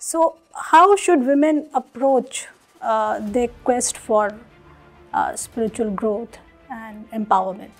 So, 0.00 0.36
how 0.54 0.94
should 0.94 1.26
women 1.26 1.68
approach 1.74 2.46
uh, 2.80 3.18
their 3.18 3.48
quest 3.64 3.98
for 3.98 4.32
uh, 5.12 5.34
spiritual 5.34 5.90
growth 5.90 6.38
and 6.70 7.10
empowerment? 7.10 7.70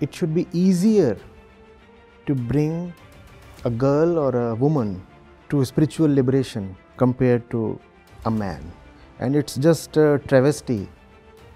It 0.00 0.14
should 0.14 0.34
be 0.34 0.46
easier 0.52 1.16
to 2.26 2.34
bring 2.34 2.92
a 3.64 3.70
girl 3.70 4.18
or 4.18 4.50
a 4.50 4.54
woman 4.54 5.06
to 5.48 5.64
spiritual 5.64 6.12
liberation 6.12 6.76
compared 6.98 7.48
to 7.48 7.80
a 8.26 8.30
man. 8.30 8.70
And 9.20 9.34
it's 9.34 9.56
just 9.56 9.96
a 9.96 10.20
travesty 10.28 10.86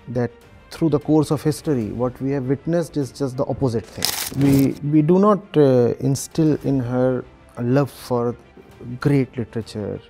that 0.09 0.31
through 0.71 0.89
the 0.89 1.01
course 1.01 1.31
of 1.31 1.43
history, 1.43 1.91
what 1.91 2.19
we 2.23 2.31
have 2.31 2.45
witnessed 2.45 2.97
is 2.97 3.13
just 3.13 3.37
the 3.37 3.45
opposite 3.45 3.85
thing. 3.85 4.43
We, 4.43 4.73
we 4.91 5.03
do 5.03 5.19
not 5.19 5.55
uh, 5.55 5.93
instill 6.01 6.57
in 6.65 6.81
her 6.81 7.27
a 7.59 7.63
love 7.63 7.91
for 7.91 8.35
great 9.01 9.37
literature, 9.37 10.01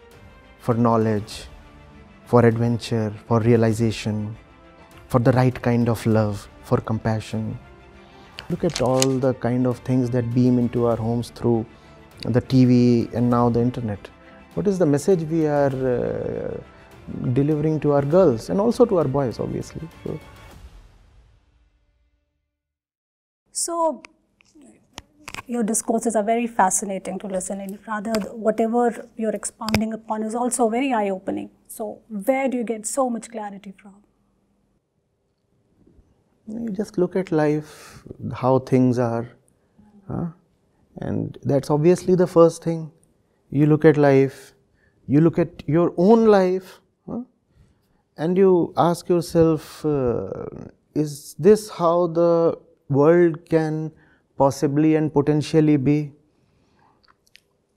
for 0.60 0.74
knowledge, 0.74 1.44
for 2.26 2.44
adventure, 2.46 3.12
for 3.26 3.40
realization, 3.40 4.36
for 5.08 5.20
the 5.20 5.32
right 5.32 5.60
kind 5.60 5.88
of 5.88 6.04
love, 6.06 6.48
for 6.62 6.78
compassion. 6.78 7.58
Look 8.48 8.64
at 8.64 8.80
all 8.80 9.00
the 9.00 9.34
kind 9.34 9.66
of 9.66 9.78
things 9.80 10.10
that 10.10 10.34
beam 10.34 10.58
into 10.58 10.86
our 10.86 10.96
homes 10.96 11.30
through 11.30 11.66
the 12.22 12.40
TV 12.40 13.12
and 13.14 13.28
now 13.28 13.48
the 13.48 13.60
internet. 13.60 14.08
What 14.54 14.66
is 14.66 14.78
the 14.78 14.86
message 14.86 15.22
we 15.22 15.46
are 15.46 15.74
uh, 15.96 16.60
delivering 17.32 17.80
to 17.80 17.92
our 17.92 18.02
girls 18.02 18.50
and 18.50 18.60
also 18.60 18.84
to 18.84 18.98
our 18.98 19.08
boys, 19.08 19.40
obviously? 19.40 19.88
So, 20.04 20.20
So, 23.54 24.02
your 25.52 25.62
discourses 25.62 26.16
are 26.16 26.22
very 26.28 26.46
fascinating 26.46 27.18
to 27.22 27.26
listen 27.26 27.60
and 27.60 27.78
rather 27.86 28.12
whatever 28.46 28.84
you're 29.16 29.36
expounding 29.38 29.92
upon 29.92 30.22
is 30.22 30.34
also 30.34 30.68
very 30.68 30.92
eye-opening. 30.92 31.50
So, 31.68 32.00
where 32.08 32.48
do 32.48 32.56
you 32.56 32.64
get 32.64 32.86
so 32.86 33.10
much 33.10 33.30
clarity 33.30 33.74
from? 33.82 33.96
you 36.48 36.70
just 36.76 36.98
look 36.98 37.14
at 37.16 37.30
life, 37.32 38.02
how 38.34 38.58
things 38.58 38.98
are, 38.98 39.28
huh? 40.08 40.26
and 41.00 41.38
that's 41.42 41.70
obviously 41.70 42.14
the 42.14 42.26
first 42.26 42.64
thing. 42.64 42.90
You 43.50 43.66
look 43.66 43.84
at 43.84 43.96
life, 43.96 44.52
you 45.06 45.20
look 45.20 45.38
at 45.38 45.62
your 45.66 45.94
own 45.96 46.26
life, 46.26 46.80
huh? 47.06 47.22
and 48.16 48.36
you 48.36 48.74
ask 48.76 49.08
yourself, 49.08 49.84
uh, 49.84 50.44
is 50.94 51.34
this 51.38 51.70
how 51.70 52.08
the 52.08 52.58
world 52.88 53.48
can 53.48 53.92
possibly 54.36 54.94
and 54.96 55.12
potentially 55.12 55.76
be? 55.76 56.12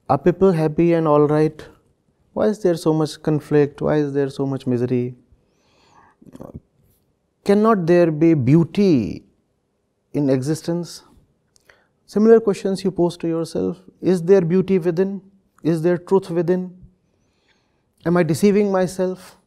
Are 0.10 0.18
people 0.18 0.52
happy 0.52 0.94
and 0.94 1.08
all 1.08 1.28
right? 1.28 1.68
Why 2.34 2.48
is 2.48 2.62
there 2.62 2.76
so 2.76 2.94
much 2.94 3.22
conflict? 3.22 3.82
Why 3.82 3.98
is 3.98 4.14
there 4.14 4.30
so 4.30 4.46
much 4.46 4.68
misery? 4.68 5.16
Cannot 7.44 7.86
there 7.88 8.12
be 8.12 8.34
beauty 8.34 9.24
in 10.14 10.30
existence? 10.30 11.04
Similar 12.06 12.40
questions 12.40 12.84
you 12.84 12.92
pose 12.92 13.18
to 13.18 13.28
yourself 13.28 13.82
Is 14.02 14.22
there 14.22 14.42
beauty 14.42 14.78
within? 14.78 15.22
Is 15.64 15.82
there 15.82 15.98
truth 15.98 16.30
within? 16.30 16.76
Am 18.06 18.18
I 18.18 18.24
deceiving 18.24 18.72
myself? 18.72 19.38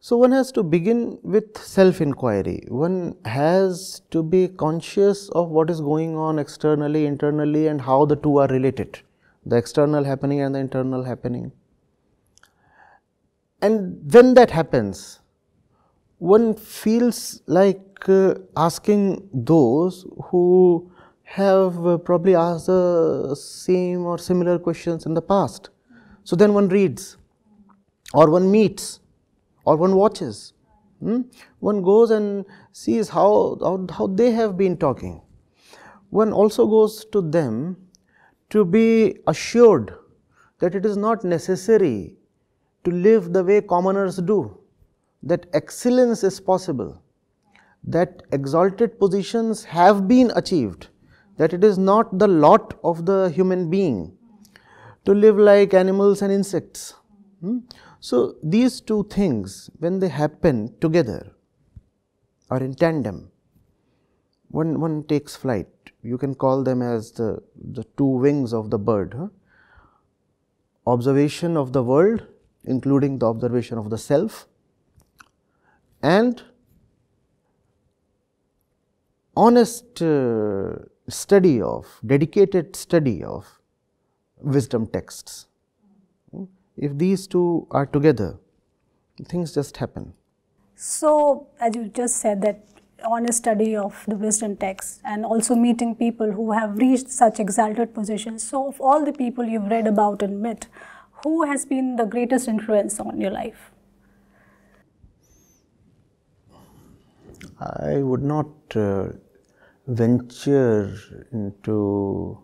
So, 0.00 0.16
one 0.16 0.30
has 0.32 0.52
to 0.52 0.62
begin 0.62 1.18
with 1.22 1.58
self 1.58 2.00
inquiry. 2.00 2.64
One 2.68 3.16
has 3.24 4.02
to 4.10 4.22
be 4.22 4.48
conscious 4.48 5.28
of 5.30 5.50
what 5.50 5.70
is 5.70 5.80
going 5.80 6.16
on 6.16 6.38
externally, 6.38 7.04
internally, 7.06 7.66
and 7.66 7.80
how 7.80 8.04
the 8.04 8.16
two 8.16 8.38
are 8.38 8.46
related 8.46 9.00
the 9.48 9.56
external 9.56 10.04
happening 10.04 10.40
and 10.40 10.54
the 10.54 10.58
internal 10.58 11.04
happening. 11.04 11.50
And 13.62 14.12
when 14.12 14.34
that 14.34 14.50
happens, 14.50 15.20
one 16.18 16.54
feels 16.54 17.42
like 17.46 18.08
uh, 18.08 18.34
asking 18.56 19.28
those 19.32 20.06
who 20.26 20.92
have 21.22 21.86
uh, 21.86 21.98
probably 21.98 22.34
asked 22.34 22.66
the 22.66 23.34
same 23.34 24.04
or 24.04 24.18
similar 24.18 24.58
questions 24.58 25.06
in 25.06 25.14
the 25.14 25.22
past. 25.22 25.70
So 26.24 26.36
then 26.36 26.54
one 26.54 26.68
reads, 26.68 27.16
or 28.12 28.30
one 28.30 28.50
meets, 28.50 29.00
or 29.68 29.76
one 29.76 29.96
watches. 29.96 30.54
Hmm? 31.00 31.20
One 31.60 31.82
goes 31.82 32.10
and 32.10 32.46
sees 32.72 33.08
how, 33.10 33.58
how, 33.60 33.86
how 33.96 34.06
they 34.06 34.30
have 34.32 34.56
been 34.56 34.76
talking. 34.76 35.20
One 36.10 36.32
also 36.32 36.66
goes 36.66 37.04
to 37.12 37.20
them 37.20 37.76
to 38.50 38.64
be 38.64 39.18
assured 39.26 39.92
that 40.60 40.74
it 40.74 40.86
is 40.86 40.96
not 40.96 41.22
necessary 41.22 42.16
to 42.84 42.90
live 42.90 43.32
the 43.34 43.44
way 43.44 43.60
commoners 43.60 44.16
do, 44.16 44.38
that 45.22 45.46
excellence 45.52 46.24
is 46.24 46.40
possible, 46.40 47.02
that 47.84 48.22
exalted 48.32 48.98
positions 48.98 49.64
have 49.64 50.08
been 50.08 50.32
achieved, 50.34 50.88
that 51.36 51.52
it 51.52 51.62
is 51.62 51.76
not 51.76 52.18
the 52.18 52.26
lot 52.26 52.78
of 52.82 53.04
the 53.04 53.28
human 53.34 53.68
being 53.68 54.16
to 55.04 55.12
live 55.12 55.36
like 55.36 55.74
animals 55.74 56.22
and 56.22 56.32
insects. 56.32 56.94
Hmm? 57.42 57.58
So, 58.00 58.36
these 58.42 58.80
two 58.80 59.04
things, 59.04 59.70
when 59.78 59.98
they 59.98 60.08
happen 60.08 60.74
together 60.80 61.32
or 62.50 62.58
in 62.58 62.74
tandem, 62.74 63.30
one, 64.50 64.80
one 64.80 65.04
takes 65.04 65.34
flight. 65.36 65.68
You 66.02 66.16
can 66.16 66.34
call 66.34 66.62
them 66.62 66.80
as 66.80 67.12
the, 67.12 67.42
the 67.56 67.84
two 67.96 68.04
wings 68.04 68.54
of 68.54 68.70
the 68.70 68.78
bird. 68.78 69.14
Huh? 69.18 69.28
Observation 70.86 71.56
of 71.56 71.72
the 71.72 71.82
world, 71.82 72.26
including 72.64 73.18
the 73.18 73.26
observation 73.26 73.78
of 73.78 73.90
the 73.90 73.98
self, 73.98 74.46
and 76.02 76.42
honest 79.36 80.00
uh, 80.00 80.76
study 81.08 81.60
of, 81.60 82.00
dedicated 82.06 82.76
study 82.76 83.22
of 83.22 83.60
wisdom 84.40 84.86
texts. 84.86 85.47
If 86.78 86.96
these 86.96 87.26
two 87.26 87.66
are 87.72 87.86
together, 87.86 88.38
things 89.26 89.52
just 89.52 89.76
happen. 89.76 90.12
So, 90.76 91.48
as 91.60 91.74
you 91.74 91.88
just 91.88 92.18
said 92.18 92.40
that 92.42 92.64
honest 93.04 93.38
study 93.38 93.74
of 93.76 94.04
the 94.06 94.14
wisdom 94.14 94.56
texts 94.56 95.00
and 95.04 95.24
also 95.24 95.56
meeting 95.56 95.96
people 95.96 96.30
who 96.30 96.52
have 96.52 96.76
reached 96.76 97.10
such 97.10 97.40
exalted 97.40 97.94
positions. 97.94 98.48
So, 98.48 98.68
of 98.68 98.80
all 98.80 99.04
the 99.04 99.12
people 99.12 99.44
you've 99.44 99.70
read 99.70 99.88
about 99.88 100.22
and 100.22 100.40
met, 100.40 100.68
who 101.24 101.42
has 101.44 101.66
been 101.66 101.96
the 101.96 102.06
greatest 102.06 102.46
influence 102.46 103.00
on 103.00 103.20
your 103.20 103.32
life? 103.32 103.72
I 107.58 107.96
would 107.96 108.22
not 108.22 108.46
uh, 108.76 109.08
venture 109.88 110.94
into 111.32 112.38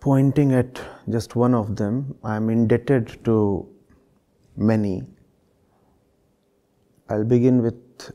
pointing 0.00 0.52
at 0.52 0.80
just 1.08 1.36
one 1.36 1.54
of 1.54 1.76
them. 1.76 2.16
I 2.24 2.36
am 2.36 2.50
indebted 2.50 3.24
to 3.24 3.68
many. 4.56 5.02
I'll 7.08 7.24
begin 7.24 7.62
with 7.62 8.12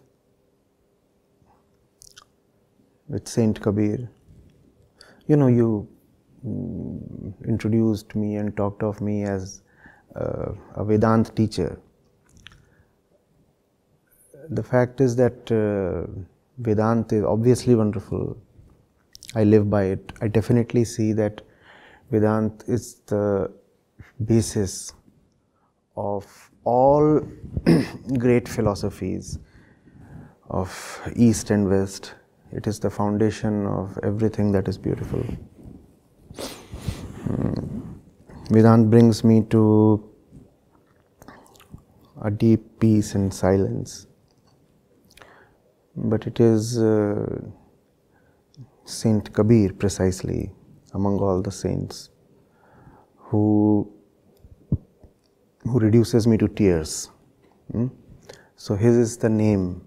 with 3.07 3.27
Saint 3.27 3.61
Kabir. 3.61 4.09
You 5.27 5.37
know, 5.37 5.47
you 5.47 5.87
mm, 6.45 7.33
introduced 7.47 8.15
me 8.15 8.35
and 8.35 8.55
talked 8.55 8.83
of 8.83 9.01
me 9.01 9.23
as 9.23 9.61
uh, 10.15 10.53
a 10.75 10.83
Vedant 10.83 11.35
teacher. 11.35 11.79
The 14.49 14.63
fact 14.63 15.01
is 15.01 15.15
that 15.15 15.51
uh, 15.51 16.07
is 17.15 17.23
obviously 17.23 17.75
wonderful. 17.75 18.37
I 19.35 19.43
live 19.43 19.69
by 19.69 19.83
it. 19.83 20.13
I 20.21 20.29
definitely 20.29 20.85
see 20.85 21.11
that 21.13 21.41
Vedanta 22.09 22.65
is 22.71 23.01
the 23.07 23.51
basis 24.23 24.93
of 25.97 26.51
all 26.63 27.21
great 28.17 28.47
philosophies 28.47 29.37
of 30.49 31.01
East 31.15 31.51
and 31.51 31.69
West. 31.69 32.13
It 32.51 32.65
is 32.67 32.79
the 32.79 32.89
foundation 32.89 33.65
of 33.65 33.99
everything 34.03 34.51
that 34.53 34.67
is 34.67 34.77
beautiful. 34.77 35.23
Hmm. 37.23 37.81
Vedanta 38.49 38.87
brings 38.87 39.23
me 39.23 39.43
to 39.49 40.11
a 42.21 42.31
deep 42.31 42.79
peace 42.79 43.15
and 43.15 43.33
silence. 43.33 44.07
But 45.95 46.27
it 46.27 46.39
is 46.39 46.77
uh, 46.77 47.41
Saint 48.85 49.33
Kabir 49.33 49.73
precisely 49.73 50.51
among 50.93 51.17
all 51.19 51.41
the 51.41 51.51
saints 51.51 52.09
who 53.17 53.91
who 55.63 55.79
reduces 55.79 56.27
me 56.27 56.37
to 56.37 56.47
tears. 56.47 57.09
Hmm? 57.71 57.87
So 58.55 58.75
his 58.75 58.95
is 58.95 59.17
the 59.17 59.29
name 59.29 59.81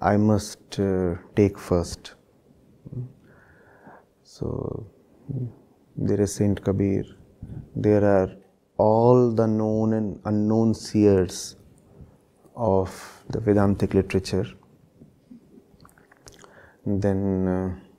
I 0.00 0.16
must 0.16 0.78
uh, 0.78 1.16
take 1.34 1.58
first. 1.58 2.14
Hmm? 2.90 3.02
So 4.22 4.86
there 5.96 6.20
is 6.20 6.34
Saint 6.34 6.64
Kabir, 6.64 7.04
there 7.74 8.04
are 8.04 8.30
all 8.78 9.32
the 9.32 9.46
known 9.46 9.94
and 9.94 10.20
unknown 10.24 10.74
seers 10.74 11.56
of 12.54 13.24
the 13.30 13.40
Vedantic 13.40 13.94
literature. 13.94 14.46
Then 16.86 17.48
uh, 17.48 17.91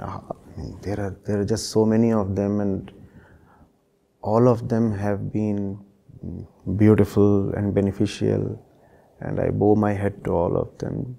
uh, 0.00 0.20
there 0.82 1.00
are 1.00 1.16
there 1.24 1.40
are 1.40 1.44
just 1.44 1.70
so 1.70 1.84
many 1.84 2.12
of 2.12 2.34
them, 2.36 2.60
and 2.60 2.92
all 4.22 4.48
of 4.48 4.68
them 4.68 4.92
have 4.92 5.32
been 5.32 5.78
beautiful 6.76 7.52
and 7.54 7.74
beneficial, 7.74 8.60
and 9.20 9.40
I 9.40 9.50
bow 9.50 9.74
my 9.74 9.92
head 9.92 10.24
to 10.24 10.32
all 10.32 10.56
of 10.56 10.76
them. 10.78 11.16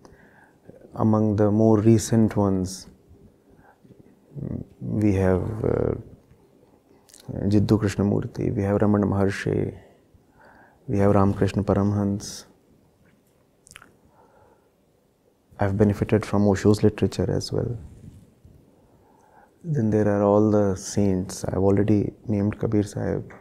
Among 0.95 1.35
the 1.35 1.51
more 1.51 1.79
recent 1.79 2.35
ones, 2.37 2.87
we 4.79 5.13
have 5.13 5.41
uh, 5.63 5.93
Jiddu 7.47 7.79
Krishnamurti, 7.81 8.55
we 8.55 8.63
have 8.63 8.79
Ramana 8.79 9.05
Maharshi, 9.05 9.77
we 10.87 10.97
have 10.99 11.13
Ramakrishna 11.13 11.63
Paramhans. 11.63 12.45
I've 15.59 15.77
benefited 15.77 16.25
from 16.25 16.43
Osho's 16.43 16.83
literature 16.83 17.29
as 17.31 17.51
well. 17.51 17.77
Then 19.67 19.89
there 19.89 20.07
are 20.07 20.21
all 20.21 20.51
the 20.51 20.75
saints. 20.75 21.43
I've 21.43 21.63
already 21.69 22.13
named 22.27 22.59
Kabir 22.59 22.83
Sahib 22.83 23.33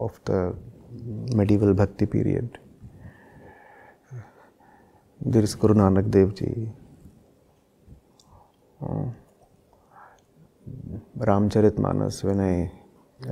of 0.00 0.18
the 0.24 0.56
medieval 1.36 1.72
Bhakti 1.72 2.04
period. 2.04 2.58
There 5.20 5.42
is 5.42 5.54
Guru 5.54 5.74
Nanak 5.74 6.10
Dev 6.10 6.34
Ji. 6.34 6.68
Uh, 8.82 9.04
Ramcharit 11.18 11.78
when 12.24 12.40
I 12.40 12.70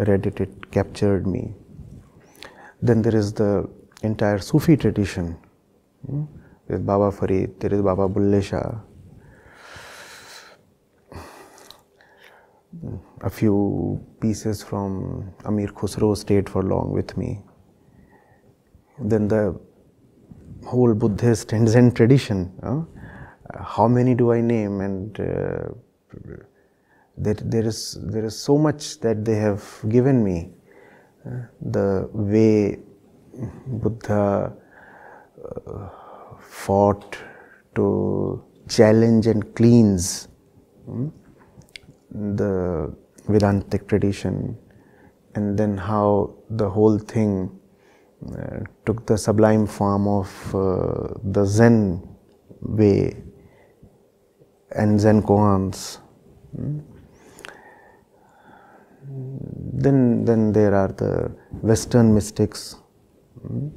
read 0.05 0.27
it, 0.27 0.41
it 0.41 0.71
captured 0.71 1.27
me. 1.27 1.53
Then 2.81 3.03
there 3.03 3.17
is 3.17 3.33
the 3.33 3.69
entire 4.03 4.39
Sufi 4.39 4.77
tradition. 4.77 5.37
Hmm? 6.07 6.25
There 6.69 6.77
is 6.77 6.83
Baba 6.83 7.11
Farid, 7.11 7.59
there 7.59 7.75
is 7.75 7.83
Baba 7.83 8.09
Bulle 8.09 8.41
Shah. 8.41 8.81
A 13.27 13.31
few 13.31 14.01
pieces 14.21 14.63
from 14.63 15.33
Amir 15.45 15.69
Khusro 15.69 16.17
stayed 16.17 16.49
for 16.49 16.63
long 16.63 16.93
with 16.93 17.17
me. 17.17 17.31
Then 19.01 19.27
the 19.27 19.59
whole 20.65 20.95
Buddhist 20.95 21.53
and 21.53 21.69
Zen 21.69 21.91
tradition. 21.93 22.53
Uh, 22.63 22.83
how 23.63 23.89
many 23.89 24.15
do 24.15 24.33
I 24.33 24.41
name? 24.41 24.81
And 24.81 25.21
uh, 25.21 25.69
there, 27.17 27.35
there 27.35 27.67
is 27.67 27.99
there 28.01 28.25
is 28.25 28.39
so 28.39 28.59
much 28.59 29.01
that 29.01 29.25
they 29.25 29.35
have 29.35 29.65
given 29.89 30.23
me. 30.23 30.51
Uh, 31.27 31.31
the 31.61 32.09
way 32.13 32.79
Buddha 33.67 34.53
uh, 35.45 35.89
fought 36.41 37.19
to 37.75 38.45
challenge 38.69 39.27
and 39.27 39.53
cleanse 39.57 40.29
um, 40.89 41.13
the 42.11 42.95
Vedantic 43.29 43.89
tradition, 43.89 44.57
and 45.35 45.59
then 45.59 45.77
how 45.77 46.35
the 46.51 46.69
whole 46.69 46.99
thing 46.99 47.51
uh, 48.33 48.61
took 48.87 49.07
the 49.07 49.19
sublime 49.19 49.67
form 49.67 50.09
of 50.09 50.55
uh, 50.55 51.15
the 51.23 51.45
Zen 51.45 52.03
way 52.61 53.15
and 54.73 55.01
Zen 55.01 55.23
koans. 55.23 55.99
Um, 56.59 56.85
then, 59.73 60.25
then 60.25 60.53
there 60.53 60.75
are 60.75 60.89
the 60.89 61.31
Western 61.63 62.15
mystics, 62.15 62.77
hmm, 63.43 63.69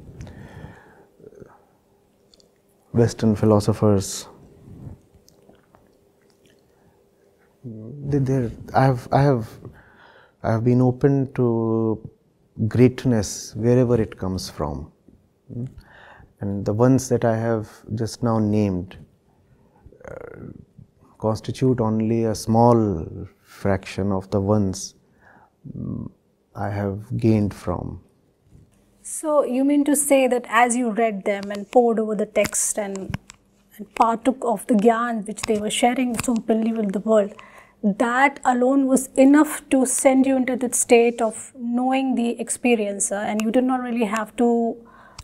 Western 2.92 3.36
philosophers. 3.36 4.26
They, 7.62 8.50
I 8.74 8.84
have, 8.84 9.08
I 9.12 9.22
have, 9.22 9.48
I 10.42 10.52
have 10.52 10.64
been 10.64 10.80
open 10.80 11.32
to 11.34 12.10
greatness 12.68 13.54
wherever 13.54 14.00
it 14.00 14.16
comes 14.16 14.48
from, 14.48 14.90
and 16.40 16.64
the 16.64 16.72
ones 16.72 17.08
that 17.10 17.24
I 17.24 17.36
have 17.36 17.68
just 17.94 18.22
now 18.22 18.38
named 18.38 18.96
uh, 20.08 20.46
constitute 21.18 21.80
only 21.80 22.24
a 22.24 22.34
small 22.34 23.26
fraction 23.42 24.10
of 24.10 24.30
the 24.30 24.40
ones 24.40 24.94
I 26.54 26.70
have 26.70 27.14
gained 27.18 27.52
from. 27.52 28.00
So, 29.02 29.44
you 29.44 29.64
mean 29.64 29.84
to 29.84 29.96
say 29.96 30.28
that 30.28 30.46
as 30.48 30.76
you 30.76 30.92
read 30.92 31.24
them 31.24 31.50
and 31.50 31.70
pored 31.70 31.98
over 31.98 32.14
the 32.14 32.26
text 32.26 32.78
and, 32.78 33.18
and 33.80 33.94
partook 33.94 34.36
of 34.42 34.66
the 34.66 34.74
gyan 34.74 35.26
which 35.26 35.42
they 35.42 35.58
were 35.58 35.70
sharing 35.70 36.18
so 36.18 36.32
openly 36.32 36.72
with 36.72 36.92
the 36.92 37.00
world, 37.00 37.32
that 37.82 38.40
alone 38.44 38.86
was 38.86 39.08
enough 39.16 39.62
to 39.70 39.86
send 39.86 40.26
you 40.26 40.36
into 40.36 40.56
that 40.56 40.74
state 40.74 41.22
of 41.22 41.52
knowing 41.58 42.14
the 42.14 42.36
experiencer, 42.38 43.24
and 43.24 43.40
you 43.42 43.50
did 43.50 43.64
not 43.64 43.80
really 43.80 44.04
have 44.04 44.36
to 44.36 44.76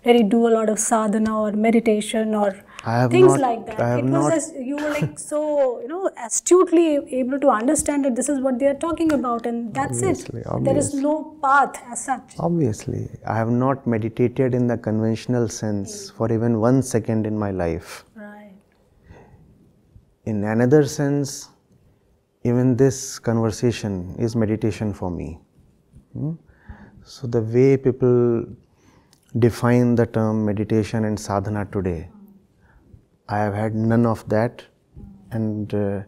really 0.07 0.23
do 0.23 0.47
a 0.47 0.53
lot 0.57 0.69
of 0.69 0.79
sadhana 0.79 1.39
or 1.39 1.53
meditation 1.53 2.35
or 2.35 2.53
things 3.11 3.33
not, 3.33 3.41
like 3.41 3.67
that. 3.67 3.81
I 3.81 3.99
it 3.99 4.05
was 4.05 4.33
as, 4.33 4.53
you 4.59 4.77
were 4.77 4.91
like 4.91 5.19
so 5.31 5.81
you 5.81 5.89
know 5.89 6.09
astutely 6.25 6.97
able 7.21 7.41
to 7.41 7.49
understand 7.49 8.05
that 8.05 8.17
this 8.17 8.29
is 8.29 8.41
what 8.41 8.59
they 8.59 8.67
are 8.67 8.81
talking 8.87 9.13
about, 9.13 9.45
and 9.45 9.75
that's 9.75 9.99
obviously, 9.99 10.41
it. 10.41 10.47
Obviously. 10.47 10.73
There 10.73 10.79
is 10.79 10.95
no 10.95 11.37
path 11.43 11.83
as 11.91 12.05
such. 12.05 12.37
Obviously, 12.39 13.11
I 13.27 13.37
have 13.37 13.51
not 13.51 13.87
meditated 13.87 14.55
in 14.55 14.67
the 14.67 14.79
conventional 14.79 15.49
sense 15.49 16.09
hmm. 16.09 16.17
for 16.17 16.33
even 16.33 16.61
one 16.61 16.83
second 16.83 17.27
in 17.27 17.39
my 17.39 17.51
life. 17.51 18.05
In 20.27 20.43
another 20.43 20.85
sense, 20.85 21.51
even 22.43 22.77
this 22.77 23.19
conversation 23.19 24.17
is 24.19 24.35
meditation 24.35 24.93
for 24.93 25.11
me. 25.11 25.39
Hmm? 26.13 26.33
So, 27.05 27.29
the 27.29 27.41
way 27.41 27.77
people 27.77 28.45
define 29.39 29.95
the 29.95 30.07
term 30.07 30.45
meditation 30.45 31.05
and 31.05 31.19
sadhana 31.19 31.65
today, 31.67 32.11
I 33.29 33.39
have 33.39 33.55
had 33.55 33.77
none 33.77 34.05
of 34.05 34.29
that, 34.29 34.65
and 35.31 35.73
uh, 35.73 36.03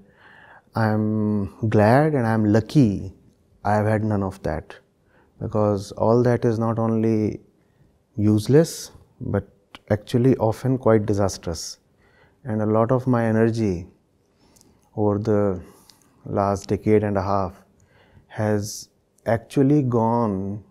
I 0.74 0.86
am 0.88 1.68
glad 1.68 2.14
and 2.14 2.26
I 2.26 2.32
am 2.32 2.44
lucky 2.52 3.14
I 3.64 3.74
have 3.74 3.86
had 3.86 4.04
none 4.04 4.22
of 4.22 4.42
that 4.42 4.74
because 5.40 5.92
all 5.92 6.22
that 6.22 6.44
is 6.44 6.58
not 6.58 6.78
only 6.78 7.40
useless 8.16 8.92
but 9.20 9.48
actually 9.90 10.36
often 10.36 10.78
quite 10.78 11.06
disastrous. 11.06 11.78
And 12.44 12.62
a 12.62 12.66
lot 12.66 12.92
of 12.92 13.06
my 13.06 13.24
energy 13.24 13.86
over 14.98 15.18
the 15.30 15.60
last 16.38 16.68
decade 16.68 17.04
and 17.08 17.16
a 17.16 17.22
half 17.22 17.60
has 18.26 18.88
actually 19.26 19.82
gone 19.82 20.64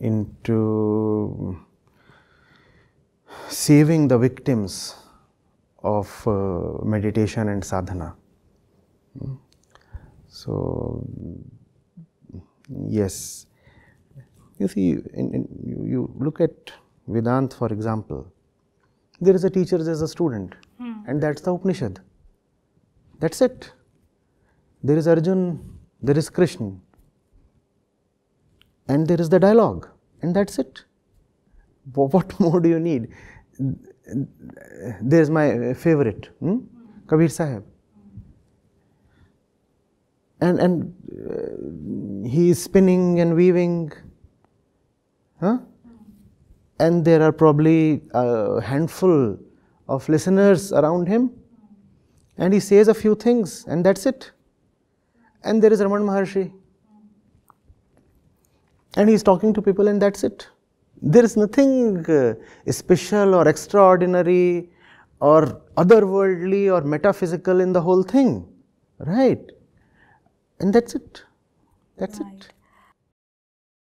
into 0.00 1.58
saving 3.48 4.06
the 4.08 4.18
victims 4.26 4.94
of 5.82 6.08
uh, 6.26 6.84
meditation 6.84 7.48
and 7.48 7.64
sadhana. 7.64 8.14
Hmm. 9.18 9.34
So, 10.28 11.04
yes, 12.98 13.46
you 14.58 14.68
see, 14.68 14.90
in, 14.90 15.34
in, 15.34 15.48
you, 15.64 15.84
you, 15.92 16.14
look 16.18 16.40
at 16.40 16.72
Vedant 17.08 17.54
for 17.54 17.72
example, 17.72 18.30
there 19.20 19.34
is 19.34 19.44
a 19.44 19.50
teacher, 19.50 19.78
there 19.78 19.94
is 19.94 20.02
a 20.02 20.08
student, 20.08 20.54
hmm. 20.78 20.94
and 21.08 21.20
that's 21.20 21.40
the 21.40 21.52
Upanishad. 21.52 22.00
That's 23.18 23.40
it. 23.42 23.72
There 24.82 24.96
is 24.96 25.08
Arjun, 25.08 25.78
there 26.02 26.16
is 26.16 26.30
Krishna, 26.30 26.72
and 28.88 29.06
there 29.06 29.20
is 29.20 29.28
the 29.28 29.40
dialogue, 29.40 29.88
and 30.22 30.34
that's 30.34 30.58
it. 30.58 30.84
What 31.94 32.38
more 32.38 32.60
do 32.60 32.68
you 32.68 32.78
need? 32.78 33.08
there's 35.02 35.30
my 35.30 35.74
favorite, 35.74 36.28
hmm? 36.40 36.58
Kabir 37.06 37.28
Sahib. 37.28 37.64
And, 40.40 40.60
and 40.60 40.94
uh, 41.26 42.28
he 42.28 42.50
is 42.50 42.62
spinning 42.62 43.20
and 43.20 43.34
weaving, 43.34 43.92
huh? 45.40 45.58
and 46.78 47.04
there 47.04 47.22
are 47.22 47.32
probably 47.32 48.02
a 48.12 48.60
handful 48.60 49.36
of 49.88 50.08
listeners 50.08 50.72
around 50.72 51.08
him, 51.08 51.32
and 52.38 52.52
he 52.54 52.60
says 52.60 52.88
a 52.88 52.94
few 52.94 53.14
things, 53.14 53.64
and 53.68 53.84
that's 53.84 54.06
it. 54.06 54.30
And 55.44 55.62
there 55.62 55.72
is 55.72 55.80
Raman 55.82 56.02
Maharshi, 56.02 56.52
and 58.96 59.08
he's 59.08 59.22
talking 59.22 59.52
to 59.54 59.62
people, 59.62 59.88
and 59.88 60.00
that's 60.02 60.24
it. 60.24 60.48
There 61.00 61.24
is 61.24 61.36
nothing 61.36 62.04
uh, 62.10 62.34
special 62.70 63.34
or 63.34 63.46
extraordinary 63.48 64.70
or 65.20 65.60
otherworldly 65.76 66.72
or 66.72 66.80
metaphysical 66.82 67.60
in 67.60 67.72
the 67.72 67.80
whole 67.80 68.02
thing. 68.02 68.46
right? 68.98 69.40
And 70.60 70.74
that's 70.74 70.96
it. 70.96 71.22
That's 71.98 72.18
Right. 72.20 72.34
it. 72.34 72.48